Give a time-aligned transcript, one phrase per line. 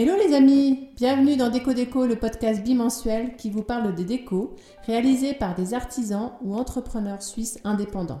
[0.00, 4.54] Hello les amis, bienvenue dans Déco Déco, le podcast bimensuel qui vous parle des décos
[4.86, 8.20] réalisés par des artisans ou entrepreneurs suisses indépendants.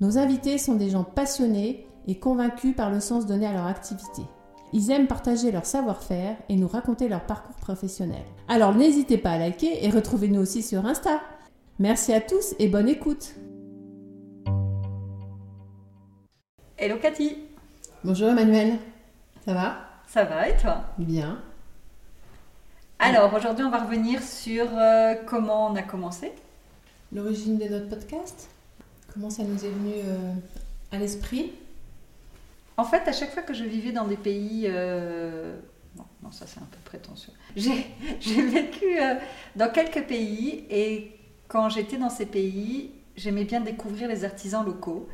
[0.00, 4.22] Nos invités sont des gens passionnés et convaincus par le sens donné à leur activité.
[4.72, 8.24] Ils aiment partager leur savoir-faire et nous raconter leur parcours professionnel.
[8.48, 11.20] Alors n'hésitez pas à liker et retrouvez-nous aussi sur Insta.
[11.78, 13.36] Merci à tous et bonne écoute.
[16.76, 17.36] Hello Cathy
[18.02, 18.78] Bonjour Emmanuel,
[19.44, 19.87] ça va?
[20.08, 20.84] Ça va et toi?
[20.96, 21.42] Bien.
[22.98, 26.32] Alors aujourd'hui on va revenir sur euh, comment on a commencé.
[27.12, 28.48] L'origine de notre podcast?
[29.12, 30.32] Comment ça nous est venu euh,
[30.92, 31.52] à l'esprit?
[32.78, 34.64] En fait à chaque fois que je vivais dans des pays...
[34.66, 35.54] euh,
[35.96, 37.32] Non, non, ça c'est un peu prétentieux.
[37.54, 37.86] J'ai
[38.42, 38.86] vécu
[39.56, 41.16] dans quelques pays et
[41.48, 45.06] quand j'étais dans ces pays, j'aimais bien découvrir les artisans locaux.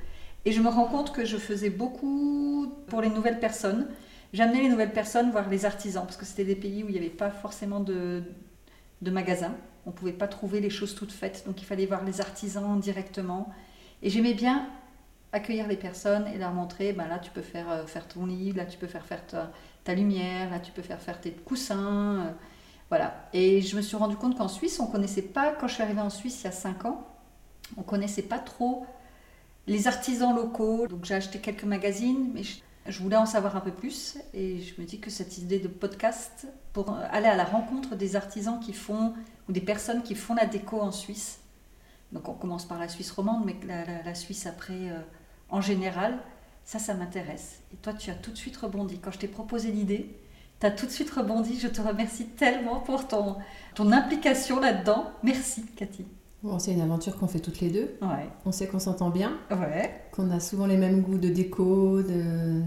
[0.47, 3.89] Et je me rends compte que je faisais beaucoup pour les nouvelles personnes.
[4.34, 6.98] J'amenais les nouvelles personnes voir les artisans, parce que c'était des pays où il n'y
[6.98, 8.25] avait pas forcément de,
[9.00, 9.55] magasins.
[9.86, 12.81] On ne pouvait pas trouver les choses toutes faites, donc il fallait voir les artisans
[12.81, 13.53] directement.
[14.03, 14.69] Et j'aimais bien
[15.31, 18.50] accueillir les personnes et leur montrer, ben là tu peux faire, euh, faire ton lit,
[18.53, 19.05] là tu peux faire
[19.84, 22.27] ta, lumière, là tu peux faire tes coussins.
[22.27, 22.31] euh,
[22.89, 23.28] voilà.
[23.33, 25.83] Et je me suis rendu compte qu'en Suisse, on ne connaissait pas, quand je suis
[25.84, 27.06] arrivée en Suisse il y a 5 ans,
[27.77, 28.84] on ne connaissait pas trop
[29.69, 30.89] les artisans locaux.
[30.89, 32.33] Donc j'ai acheté quelques magazines,
[32.87, 34.17] je voulais en savoir un peu plus.
[34.35, 38.17] Et je me dis que cette idée de podcast, pour aller à la rencontre des
[38.17, 39.15] artisans qui font,
[39.49, 41.41] ou des personnes qui font la déco en Suisse,
[42.12, 45.01] donc on commence par la Suisse romande, mais la, la- Suisse après euh,
[45.51, 46.19] en général,
[46.65, 47.61] ça, ça m'intéresse.
[47.73, 48.99] Et toi, tu as tout de suite rebondi.
[48.99, 50.17] Quand je t'ai proposé l'idée,
[50.61, 51.59] tu as tout de suite rebondi.
[51.59, 53.37] Je te remercie tellement pour ton,
[53.75, 55.11] ton implication là-dedans.
[55.23, 56.07] Merci, Cathy.
[56.45, 57.97] Bon, c'est une aventure qu'on fait toutes les deux.
[58.03, 59.91] Ouais, On sait qu'on s'entend bien, ouais.
[60.12, 62.61] qu'on a souvent les mêmes goûts de déco, de,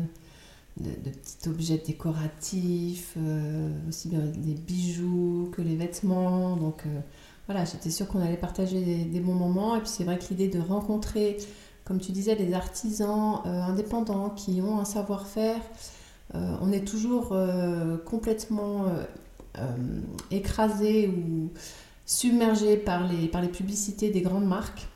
[0.78, 6.56] de, de petits objets décoratifs, euh, aussi bien des bijoux que les vêtements.
[6.56, 7.00] Donc euh,
[7.46, 9.76] voilà, j'étais sûre qu'on allait partager des, des bons moments.
[9.76, 11.38] Et puis c'est vrai que l'idée de rencontrer,
[11.86, 15.62] comme tu disais, des artisans euh, indépendants qui ont un savoir-faire,
[16.34, 17.34] on est toujours
[18.06, 18.84] complètement
[20.30, 21.52] écrasé ou
[22.08, 24.88] submergé par les, par les publicités des grandes marques.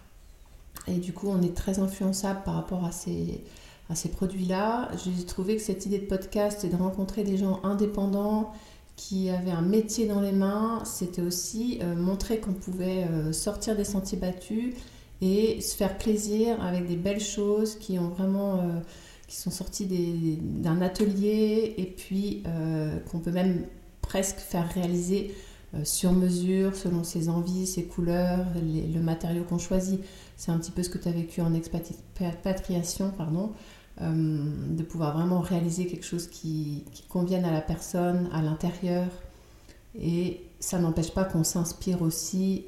[0.87, 3.43] Et du coup, on est très influençable par rapport à ces,
[3.91, 4.89] à ces produits-là.
[5.05, 8.51] J'ai trouvé que cette idée de podcast et de rencontrer des gens indépendants
[8.95, 13.75] qui avaient un métier dans les mains, c'était aussi euh, montrer qu'on pouvait euh, sortir
[13.75, 14.75] des sentiers battus
[15.21, 18.79] et se faire plaisir avec des belles choses qui ont vraiment euh,
[19.27, 19.87] qui sont sorties
[20.41, 22.43] d'un atelier et puis
[23.09, 23.65] qu'on peut même
[24.01, 25.33] presque faire réaliser
[25.83, 30.01] sur mesure selon ses envies, ses couleurs, les- le matériau qu'on choisit.
[30.37, 33.51] C'est un petit peu ce que tu as vécu en expatriation, pardon,
[34.01, 34.43] euh,
[34.75, 39.07] de pouvoir vraiment réaliser quelque chose qui, qui convienne à la personne, à l'intérieur.
[39.99, 42.65] Et ça n'empêche pas qu'on s'inspire aussi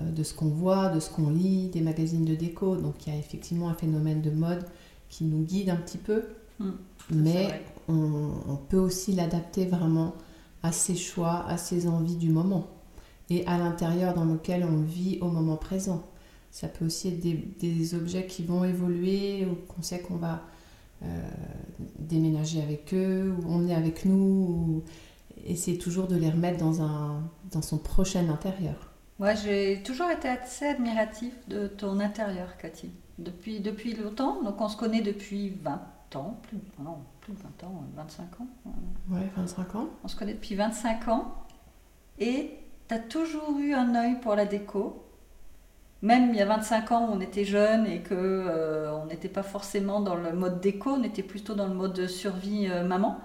[0.00, 2.76] euh, de ce qu'on voit, de ce qu'on lit, des magazines de déco.
[2.76, 4.64] Donc il y a effectivement un phénomène de mode
[5.08, 6.22] qui nous guide un petit peu,
[6.60, 6.70] Mm,
[7.10, 7.48] mais
[7.88, 10.14] on peut aussi l'adapter vraiment
[10.64, 12.66] à ses choix, à ses envies du moment
[13.30, 16.02] et à l'intérieur dans lequel on vit au moment présent.
[16.50, 20.42] Ça peut aussi être des, objets qui vont évoluer ou qu'on sait qu'on va
[21.02, 21.06] euh,
[21.98, 24.14] déménager avec eux ou emmener avec nous.
[24.14, 24.82] Ou
[25.44, 27.20] essayer toujours de les remettre dans, un,
[27.52, 28.92] dans son prochain intérieur.
[29.18, 32.90] Moi, j'ai toujours été assez admiratif de ton intérieur, Cathy.
[33.18, 35.82] Depuis, depuis longtemps, donc on se connaît depuis 20
[36.16, 38.46] ans, plus, non, plus de 20 ans, 25 ans.
[39.10, 39.88] Ouais, 25 ans.
[40.02, 41.34] On se connaît depuis 25 ans
[42.18, 42.58] et
[42.88, 45.04] tu as toujours eu un œil pour la déco.
[46.02, 49.42] Même il y a 25 ans, on était jeunes et que euh, on n'était pas
[49.42, 53.20] forcément dans le mode déco, on était plutôt dans le mode survie euh, maman.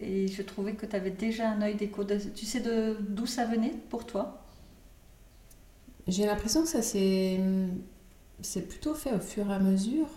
[0.00, 2.02] Et je trouvais que tu avais déjà un œil déco.
[2.04, 4.44] De- Tu sais de- d'où ça venait pour toi?
[6.06, 7.38] J'ai l'impression que ça s'est
[8.40, 10.08] c'est plutôt fait au fur et à mesure.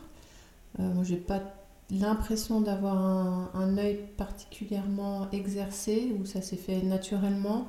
[0.80, 1.42] Euh, moi, j'ai pas
[1.90, 7.68] l'impression d'avoir un, un œil particulièrement exercé où ça s'est fait naturellement.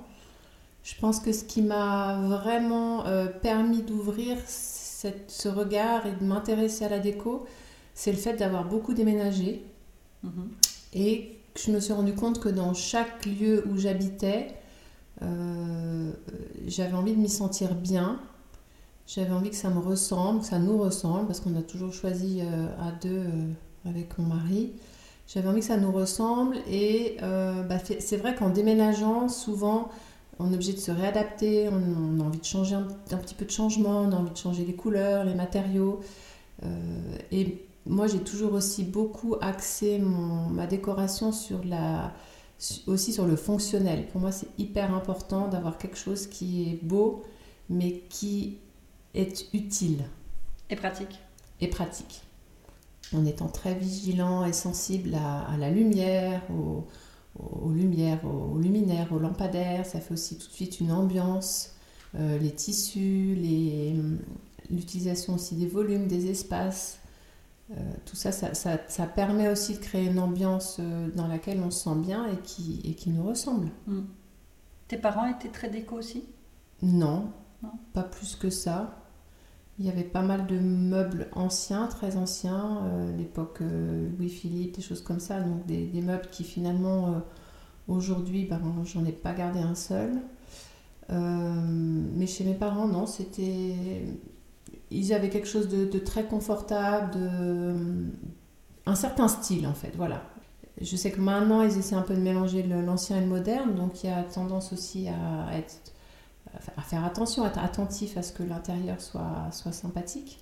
[0.84, 6.84] Je pense que ce qui m'a vraiment euh, permis d'ouvrir ce regard et de m'intéresser
[6.84, 7.46] à la déco,
[7.94, 9.64] c'est le fait d'avoir beaucoup déménagé
[10.22, 10.50] Mhm.
[10.94, 14.54] et je me suis rendu compte que dans chaque lieu où j'habitais,
[15.22, 16.12] euh,
[16.66, 18.20] j'avais envie de m'y sentir bien.
[19.06, 22.40] J'avais envie que ça me ressemble, que ça nous ressemble, parce qu'on a toujours choisi
[22.40, 23.52] euh, à deux euh,
[23.88, 24.72] avec mon mari.
[25.26, 29.88] J'avais envie que ça nous ressemble et euh, bah, c'est vrai qu'en déménageant, souvent,
[30.38, 33.44] on est obligé de se réadapter, on, a envie de changer un, un petit peu
[33.44, 36.00] de changement, on a envie de changer les couleurs, les matériaux.
[37.30, 42.12] Et moi, j'ai toujours aussi beaucoup axé mon- ma décoration sur la,
[42.86, 44.06] aussi sur le fonctionnel.
[44.08, 47.22] Pour moi, c'est hyper important d'avoir quelque chose qui est beau,
[47.68, 48.58] mais qui
[49.14, 50.04] est utile.
[50.70, 51.20] Et pratique.
[51.60, 52.22] Et pratique.
[53.14, 59.84] En étant très vigilant et sensible à, la lumière, aux, lumières, aux, luminaires, aux lampadaires.
[59.84, 61.74] Ça fait aussi tout de suite une ambiance.
[62.14, 63.36] Euh, les tissus,
[64.70, 66.98] l'utilisation aussi des volumes, des espaces.
[67.70, 67.74] Euh,
[68.04, 71.96] tout ça ça, permet aussi de créer une ambiance euh, dans laquelle on se sent
[71.96, 73.68] bien et qui, et qui nous ressemble.
[73.86, 74.02] Hmm.
[74.88, 76.24] Tes parents étaient très déco aussi?
[76.82, 77.30] Non,
[77.94, 79.01] pas plus que ça.
[79.78, 83.60] Il y avait pas mal de meubles anciens, très anciens, euh, l'époque
[84.18, 87.22] Louis-Philippe, des choses comme ça, donc des, meubles qui finalement,
[87.88, 90.12] aujourd'hui, ben, j'en ai pas gardé un seul.
[91.08, 94.04] mais chez mes parents, non, c'était
[94.92, 97.74] ils avaient quelque chose de, très confortable, de,
[98.86, 100.22] un certain style en fait, voilà.
[100.80, 104.02] Je sais que maintenant, ils essaient un peu de mélanger l'ancien et le moderne, donc
[104.02, 105.91] il y a tendance aussi à, être,
[106.76, 110.40] à faire attention, à être attentif à ce que l'intérieur soit, soit sympathique.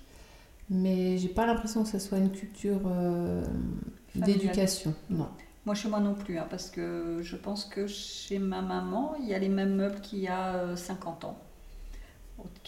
[0.69, 3.43] Mais j'ai pas l'impression que ce soit une culture euh,
[4.15, 5.27] d'éducation, non.
[5.65, 9.27] Moi, chez moi non plus, hein, parce que je pense que chez ma maman, il
[9.27, 11.37] y a les mêmes meubles qu'il y a 50 euh, ans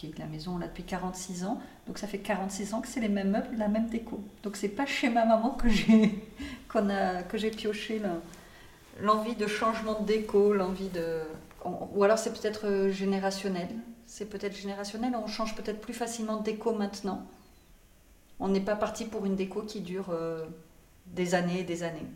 [0.02, 1.60] est la maison là depuis 46 ans.
[1.86, 4.20] Donc ça fait 46 ans que c'est les mêmes meubles, la même déco.
[4.42, 6.14] Donc c'est pas chez ma maman que j'ai
[6.68, 8.00] qu'on a que j'ai pioché
[9.00, 11.20] l'envie de changement de déco, l'envie de
[11.64, 13.68] ou alors c'est peut-être euh, générationnel.
[14.06, 17.26] C'est peut-être générationnel, on change peut-être plus facilement de déco maintenant.
[18.38, 20.44] On n'est pas parti pour une déco qui dure euh,
[21.06, 22.06] des années et des années.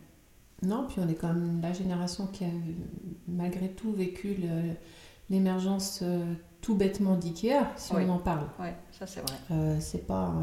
[0.63, 2.49] Non, puis on est quand même la génération qui a
[3.29, 4.37] malgré tout vécu
[5.31, 8.47] l'émergence euh, tout bêtement d'IKEA, si on en parle.
[8.59, 9.37] Oui, ça c'est vrai.
[9.53, 10.35] Euh, c'est pas,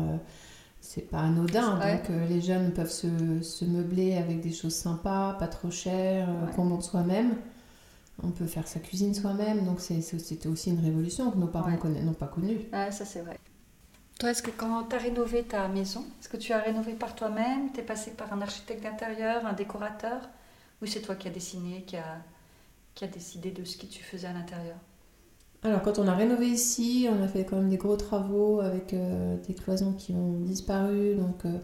[0.79, 1.75] c'est pas anodin.
[1.75, 6.29] Donc euh, les jeunes peuvent se, se, meubler avec des choses sympas, pas trop chères,
[6.55, 7.35] qu'on monte soi-même.
[8.23, 9.65] On peut faire sa cuisine soi-même.
[9.65, 12.59] Donc c'était aussi une révolution que nos parents n'ont pas connue.
[12.71, 13.37] Ah, ça c'est vrai.
[14.19, 17.15] Toi, est-ce que quand tu as rénové ta maison, est-ce que tu as rénové par
[17.15, 20.29] toi-même Tu es passé par un architecte d'intérieur, un décorateur
[20.81, 22.21] Ou c'est toi qui as dessiné, qui a,
[22.93, 24.77] qui a décidé de ce que tu faisais à l'intérieur?
[25.65, 28.93] Alors, quand on a rénové ici, on a fait quand même des gros travaux avec
[28.93, 31.57] euh, des cloisons qui ont disparu, donc euh,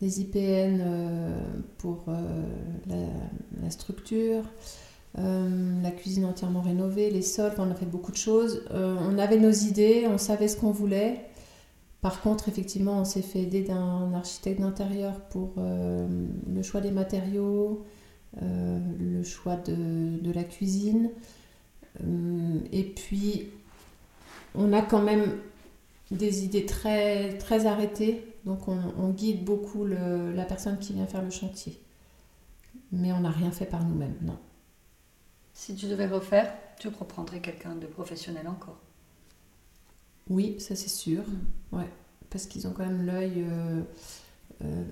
[0.00, 1.38] des IPN euh,
[1.76, 2.06] pour
[2.86, 4.44] la, structure,
[5.18, 8.62] la cuisine entièrement rénovée, les sols, on a fait beaucoup de choses.
[8.70, 11.24] on avait nos idées, on savait ce qu'on voulait.
[12.00, 17.84] Par contre, effectivement, on s'est fait aider d'un architecte d'intérieur pour le choix des matériaux,
[18.40, 21.10] le choix de la cuisine.
[22.04, 23.48] Euh, et puis,
[24.54, 25.38] on a quand même
[26.10, 31.30] des idées très, très arrêtées, donc on, guide beaucoup la personne qui vient faire le
[31.30, 31.78] chantier.
[32.92, 34.38] Mais on n'a rien fait par nous-mêmes, non.
[35.58, 38.78] Si tu devais refaire, tu reprendrais quelqu'un de professionnel encore
[40.30, 41.24] Oui, ça c'est sûr.
[41.72, 41.90] Ouais,
[42.30, 43.44] parce qu'ils ont quand même l'œil.
[43.44, 43.82] Euh,
[44.62, 44.84] euh,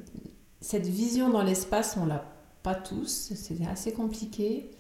[0.61, 2.25] cette vision dans l'espace, on l'a
[2.65, 3.33] pas tous.
[3.37, 4.73] C'est assez compliqué.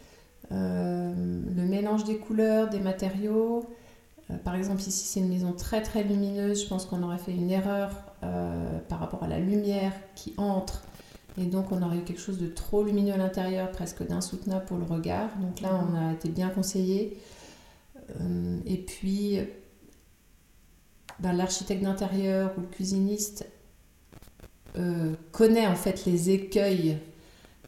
[0.50, 3.64] Euh, le mélange des couleurs, des matériaux.
[4.42, 6.64] Par exemple, ici, c'est une maison très très lumineuse.
[6.64, 7.92] Je pense qu'on aurait fait une erreur
[8.88, 10.82] par rapport à la lumière qui entre.
[11.38, 14.78] Et donc, on aurait eu quelque chose de trop lumineux à l'intérieur, presque d'insoutenable pour
[14.78, 15.28] le regard.
[15.38, 17.18] Donc là, on a été bien conseillé.
[18.66, 19.38] et puis,
[21.20, 23.46] ben, l'architecte d'intérieur ou le cuisiniste
[25.32, 26.98] connaît en fait les écueils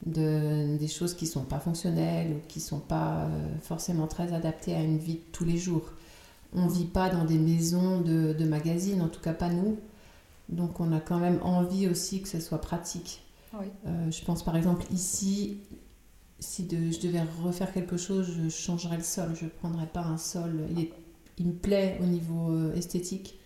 [0.07, 4.07] de, des choses qui ne sont pas fonctionnelles ou qui ne sont pas euh, forcément
[4.07, 5.93] très adaptées à une vie de tous les jours.
[6.55, 9.79] On ne vit pas dans des maisons de magazines, en tout cas pas nous.
[10.49, 13.23] Donc on a quand même envie aussi que ce soit pratique.
[13.55, 15.61] Euh, je pense par exemple ici,
[16.39, 19.35] si de, je devais refaire quelque chose, je changerais le sol.
[19.35, 20.67] Je ne prendrais pas un sol.
[20.71, 20.93] Il, est,
[21.39, 23.39] il me plaît au niveau euh, esthétique,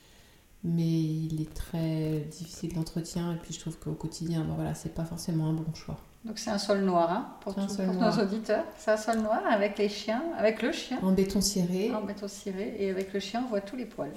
[0.65, 3.33] mais il est très difficile d'entretien.
[3.33, 5.99] Et puis je trouve qu'au quotidien, bon, voilà, c'est pas forcément un bon choix.
[6.25, 8.65] Donc c'est un sol noir hein, pour, tous nos auditeurs.
[8.79, 10.99] C'est un sol noir avec les chiens, avec le chien.
[11.03, 11.93] En béton ciré.
[11.93, 12.77] En béton ciré.
[12.79, 14.13] Et avec le chien, on voit tous les poils.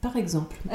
[0.00, 0.56] Par exemple.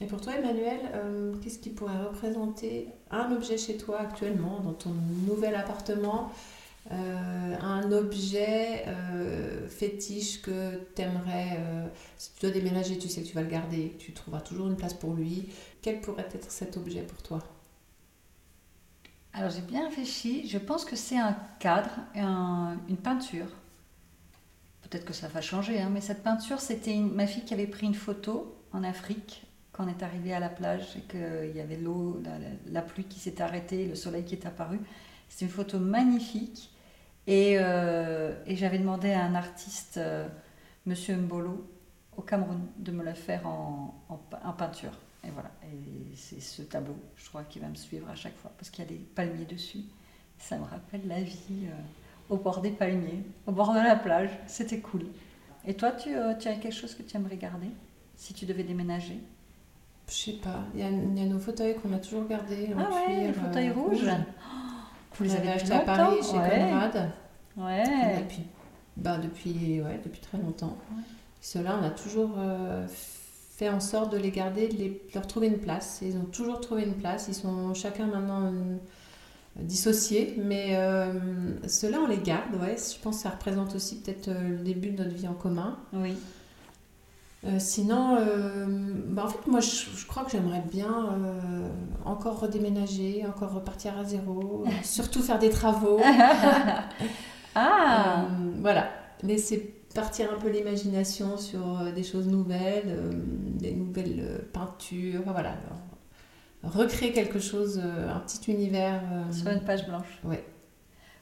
[0.00, 4.72] et pour toi, Emmanuel, euh, qu'est-ce qui pourrait représenter un objet chez toi actuellement, dans
[4.72, 4.90] ton
[5.26, 6.32] nouvel appartement
[6.90, 11.58] euh, un objet euh, fétiche que tu aimerais,
[12.16, 14.76] si tu dois déménager, tu sais que tu vas le garder, tu trouveras toujours une
[14.76, 15.50] place pour lui.
[15.82, 17.40] Quel pourrait être cet objet pour toi?
[19.34, 23.46] Alors j'ai bien réfléchi, je pense que c'est un cadre, une peinture.
[24.82, 27.86] Peut-être que ça va changer, hein, mais cette peinture, c'était ma fille qui avait pris
[27.86, 29.44] une photo en Afrique
[29.80, 32.22] on est arrivé à la plage et qu'il y avait l'eau,
[32.66, 34.80] la, pluie qui s'est arrêtée, le soleil qui est apparu.
[35.28, 36.70] C'est une photo magnifique.
[37.26, 40.28] Et, euh, j'avais demandé à un artiste, euh,
[40.86, 41.68] Monsieur Mbolo,
[42.16, 43.94] au Cameroun, de me la faire en,
[44.58, 44.92] peinture.
[45.24, 45.50] Et voilà,
[46.16, 48.86] c'est ce tableau, je crois, qui va me suivre à chaque fois, parce qu'il y
[48.86, 49.80] a des palmiers dessus.
[50.38, 54.30] Ça me rappelle la vie euh, au bord des palmiers, au bord de la plage.
[54.46, 55.06] C'était cool.
[55.66, 57.68] Et toi, tu, euh, tu as quelque chose que tu aimerais garder
[58.16, 59.18] si tu devais déménager?
[60.10, 60.64] Je sais pas.
[60.74, 62.70] Il y, a, il y a nos fauteuils qu'on a toujours gardés.
[62.76, 63.98] Ah ouais, cuir, les fauteuils euh, rouges.
[64.00, 64.10] rouge.
[65.16, 66.58] Vous les avez achetés à Paris chez Ouais.
[66.68, 67.10] Conrad.
[67.56, 68.18] Ouais.
[68.18, 68.42] Depuis,
[68.96, 70.76] bah, depuis, ouais, depuis très longtemps.
[70.90, 71.02] Ouais.
[71.40, 75.46] Ceux-là, on a toujours euh, fait en sorte de les garder, de les, leur trouver
[75.46, 76.00] une place.
[76.02, 77.26] Ils ont toujours trouvé une place.
[77.28, 78.76] Ils sont chacun maintenant euh,
[79.56, 80.34] dissociés.
[80.42, 81.12] Mais euh,
[81.68, 82.54] ceux-là, on les garde.
[82.60, 82.76] Ouais.
[82.76, 85.78] Je pense que ça représente aussi peut-être le début de notre vie en commun.
[85.92, 86.16] Oui.
[87.44, 88.66] Euh, sinon, euh,
[89.06, 91.68] bah, en fait, moi, je, je crois que j'aimerais bien euh,
[92.04, 96.00] encore redéménager, encore repartir à zéro, surtout faire des travaux.
[97.56, 98.28] Ah
[98.60, 98.88] voilà,
[99.24, 102.96] laisser partir un peu l'imagination sur des choses nouvelles,
[103.58, 105.56] des nouvelles peintures, enfin, voilà.
[106.62, 109.02] Recréer quelque chose, un petit univers.
[109.32, 110.20] Sur une page blanche.
[110.22, 110.44] Ouais.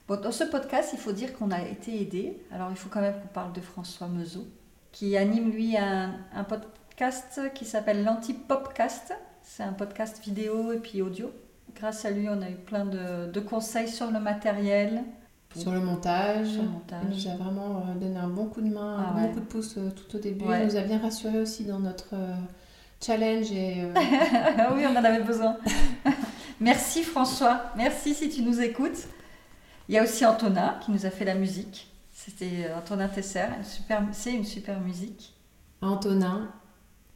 [0.06, 2.42] Bon, dans ce podcast, il faut dire qu'on a été aidé.
[2.52, 4.46] Alors, il faut quand même qu'on parle de François Meuseau,
[4.92, 9.12] qui anime, lui, un, un podcast qui s'appelle l'Anti-Popcast.
[9.42, 11.30] C'est un podcast vidéo et puis audio.
[11.74, 15.04] Grâce à lui, on a eu plein de, de conseils sur le matériel,
[15.56, 16.48] sur le montage.
[16.48, 16.68] sur le
[17.04, 19.40] Il nous a vraiment euh, donné un bon coup de main, Ah un bon coup
[19.40, 20.44] de pouce euh, tout au début.
[20.44, 20.60] Ouais.
[20.62, 22.34] Il nous a bien rassurés aussi dans notre euh,
[23.04, 23.92] challenge et euh,
[24.74, 25.56] oui, on en avait besoin.
[26.60, 29.06] Merci François, merci si tu nous écoutes.
[29.88, 31.86] Il y a aussi Antonin qui nous a fait la musique.
[32.18, 33.46] C'était Antonin Tesser,
[34.12, 35.34] c'est une super musique.
[35.80, 36.50] Antonin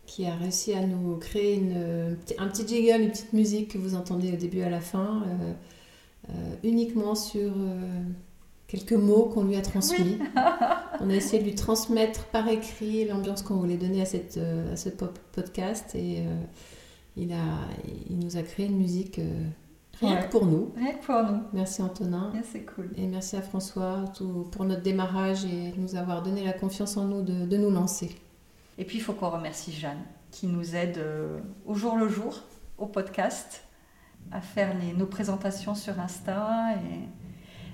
[0.06, 3.96] qui a réussi à nous créer une, un petit jingle, une petite musique que vous
[3.96, 5.52] entendez au début et à la fin, euh,
[6.28, 6.32] euh,
[6.62, 8.04] uniquement sur euh,
[8.68, 10.18] quelques mots qu'on lui a transmis.
[11.00, 14.76] On a essayé de lui transmettre par écrit l'ambiance qu'on voulait donner à, cette, à
[14.76, 16.22] ce podcast et
[17.16, 17.68] il, a,
[18.08, 19.20] il nous a créé une musique
[20.06, 20.26] rien Ouais.
[20.26, 20.72] que pour nous.
[20.76, 21.42] Rien que pour nous.
[21.52, 22.32] Merci Antonin.
[22.52, 22.90] C'est cool.
[22.96, 26.96] Et merci à François tout, pour notre démarrage et de nous avoir donné la confiance
[26.96, 28.14] en nous de, de nous lancer.
[28.78, 32.40] Et puis il faut qu'on remercie Jeanne qui nous aide euh, au jour le jour
[32.78, 33.64] au podcast
[34.30, 36.70] à faire les- nos présentations sur Insta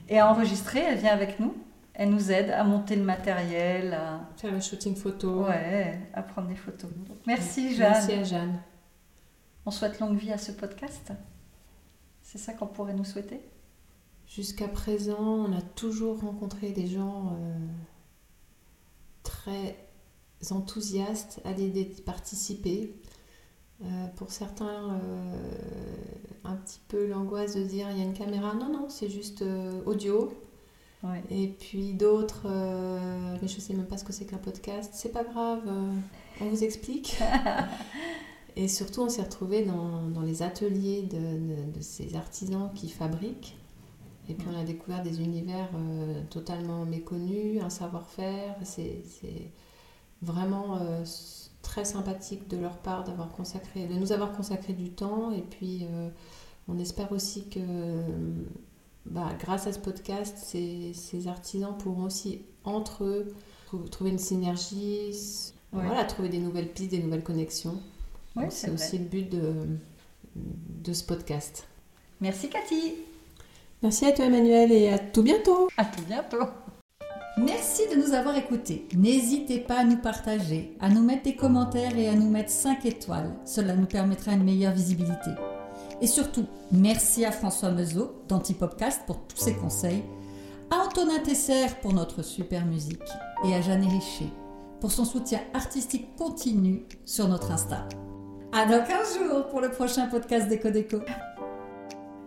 [0.09, 0.81] et, et à enregistrer.
[0.81, 1.55] Elle vient avec nous.
[1.95, 5.45] Elle nous aide à monter le matériel, à, Faire le shooting photo.
[5.47, 6.91] ouais, à prendre des photos.
[7.27, 7.91] Merci Jeanne.
[7.93, 8.59] Merci à Jeanne.
[9.67, 11.13] On souhaite longue vie à ce podcast.
[12.31, 13.41] C'est ça qu'on pourrait nous souhaiter?
[14.27, 17.57] Jusqu'à présent, on a toujours rencontré des gens euh,
[19.23, 19.79] très
[20.51, 22.95] enthousiastes à l'idée de participer.
[23.83, 25.49] Euh, pour certains, euh,
[26.45, 28.53] un petit peu l'angoisse de dire il y a une caméra.
[28.53, 29.43] Non, non, c'est juste
[29.87, 30.31] audio.
[31.03, 31.23] Ouais.
[31.31, 32.47] Et puis d'autres,
[33.41, 34.91] mais je sais même pas ce que c'est qu'un podcast.
[34.93, 35.63] C'est pas grave,
[36.43, 37.17] on vous explique.
[38.61, 42.89] Et surtout, on s'est retrouvés dans, dans les ateliers de, de- de ces artisans qui
[42.89, 43.57] fabriquent.
[44.29, 48.57] Et puis on a découvert des univers euh, totalement méconnus, un savoir-faire.
[48.65, 49.03] C'est
[50.23, 51.05] vraiment euh,
[51.63, 55.31] très sympathique de leur part d'avoir consacré, de nous avoir consacré du temps.
[55.33, 56.09] Et puis euh,
[56.67, 57.61] on espère aussi que
[59.07, 63.33] bah, grâce à ce podcast, ces, ces artisans pourront aussi entre eux
[63.67, 65.13] trou- trouver une synergie,
[65.73, 65.85] Ouais.
[65.85, 67.79] voilà, trouver des nouvelles pistes, des nouvelles connexions.
[68.39, 69.53] Oui, c'est aussi le but de,
[70.35, 71.67] de ce podcast.
[72.21, 72.95] Merci Cathy.
[73.83, 75.69] Merci à toi Emmanuel et à tout bientôt.
[75.77, 76.47] À tout bientôt.
[77.37, 78.89] Merci de nous avoir écoutés.
[78.97, 82.85] N'hésitez pas à nous partager, à nous mettre des commentaires et à nous mettre 5
[82.85, 83.33] étoiles.
[83.45, 85.31] Cela nous permettra une meilleure visibilité.
[86.01, 90.03] Et surtout, merci à François Meuseau d'Antipopcast pour tous ses conseils,
[90.71, 93.03] à Antonin Tesser pour notre super musique
[93.45, 94.31] et à Jeanne Richer
[94.81, 97.89] pour son soutien artistique continu sur notre Insta.
[98.59, 100.97] À dans 15 jours pour le prochain podcast Déco Déco.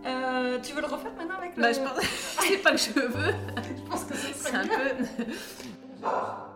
[0.06, 1.62] Euh, tu veux le refaire maintenant avec le...
[1.62, 2.02] Bah, je pense,
[2.40, 3.34] c'est pas que je veux,
[3.76, 6.06] je pense que ce c'est un peu.